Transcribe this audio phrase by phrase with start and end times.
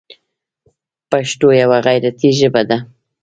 [1.09, 2.77] پښتو یوه غیرتي ژبه ده.